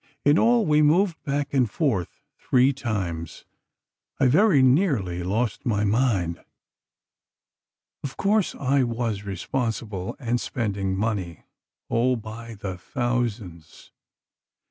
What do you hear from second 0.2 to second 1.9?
In all, we moved back and